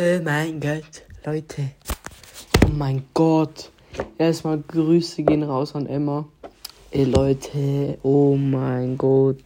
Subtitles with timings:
[0.00, 1.70] Oh mein Gott, Leute.
[2.64, 3.72] Oh mein Gott.
[4.16, 6.24] Erstmal Grüße gehen raus an Emma.
[6.92, 9.38] Ey Leute, oh mein Gott.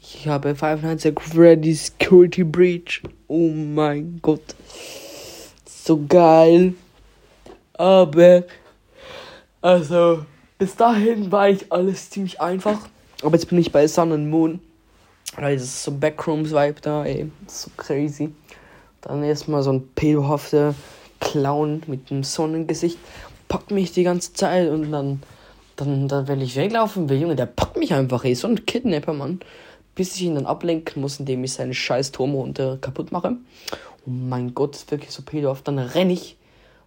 [0.00, 0.82] Ich habe Five
[1.20, 3.02] Freddy's Security Breach.
[3.26, 4.54] Oh mein Gott.
[5.66, 6.74] So geil.
[7.72, 8.44] Aber,
[9.60, 10.24] also,
[10.58, 12.88] bis dahin war ich alles ziemlich einfach.
[13.22, 14.60] Aber jetzt bin ich bei Sun and Moon.
[15.34, 17.32] Weil das ist so Backrooms-Vibe da, ey.
[17.48, 18.32] So crazy.
[19.00, 20.74] Dann erstmal so ein pedohafter
[21.20, 22.98] Clown mit einem Sonnengesicht.
[23.48, 25.22] Packt mich die ganze Zeit und dann,
[25.76, 28.34] dann, dann, wenn ich weglaufen will, Junge, der packt mich einfach, ey.
[28.34, 29.40] So ein Kidnapper, Mann.
[29.94, 33.36] Bis ich ihn dann ablenken muss, indem ich seine scheiß Turmrunde kaputt mache.
[34.06, 35.66] Oh mein Gott, ist wirklich so pedohaft.
[35.66, 36.36] Dann renne ich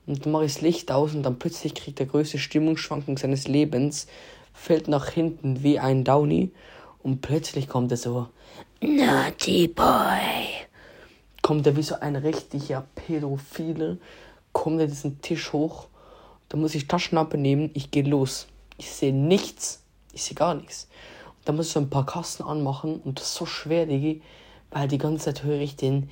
[0.08, 3.48] und dann mache ich das Licht aus und dann plötzlich kriegt der größte Stimmungsschwankung seines
[3.48, 4.08] Lebens,
[4.54, 6.52] fällt nach hinten wie ein Downy
[7.04, 8.28] und plötzlich kommt er so,
[8.82, 10.41] Naughty Boy.
[11.52, 13.98] Kommt er wie so ein richtiger Pädophile,
[14.54, 15.88] kommt er diesen Tisch hoch,
[16.48, 18.48] da muss ich Taschenlampe nehmen, ich gehe los.
[18.78, 20.88] Ich sehe nichts, ich sehe gar nichts.
[21.28, 24.22] Und dann muss ich so ein paar Kasten anmachen und das ist so schwer, Digi,
[24.70, 26.10] weil die ganze Zeit höre ich den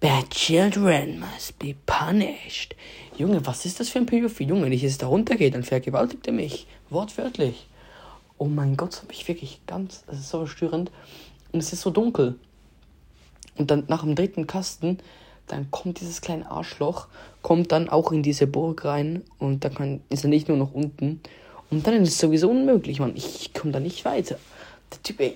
[0.00, 2.74] Bad Children must be punished.
[3.18, 4.48] Junge, was ist das für ein Pädophil?
[4.48, 6.66] Junge, wenn ich jetzt da runtergehe, dann vergewaltigt er mich.
[6.88, 7.66] Wortwörtlich.
[8.38, 10.90] Oh mein Gott, das ich wirklich ganz, das ist so verstörend.
[11.52, 12.38] Und es ist so dunkel.
[13.58, 14.98] Und dann nach dem dritten Kasten,
[15.48, 17.08] dann kommt dieses kleine Arschloch,
[17.42, 20.72] kommt dann auch in diese Burg rein und dann kann, ist er nicht nur noch
[20.72, 21.20] unten.
[21.70, 23.16] Und dann ist es sowieso unmöglich, Mann.
[23.16, 24.38] Ich, ich komme da nicht weiter.
[24.92, 25.34] Der Typ, ey,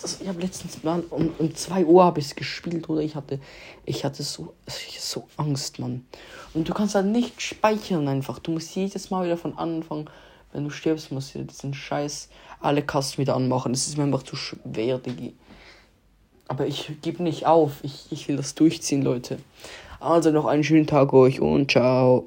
[0.00, 3.00] das, ich habe letztens mal um, um 2 Uhr habe ich es gespielt, oder?
[3.00, 3.40] Ich hatte,
[3.84, 4.54] ich hatte so,
[4.98, 6.06] so Angst, Mann.
[6.54, 8.38] Und du kannst da nicht speichern einfach.
[8.38, 10.08] Du musst jedes Mal wieder von Anfang,
[10.52, 12.28] wenn du stirbst, musst du diesen Scheiß
[12.60, 13.72] alle Kasten wieder anmachen.
[13.72, 15.34] Das ist mir einfach zu schwer, Digi.
[16.48, 17.72] Aber ich gebe nicht auf.
[17.82, 19.38] Ich, ich will das durchziehen, Leute.
[20.00, 22.24] Also noch einen schönen Tag euch und ciao.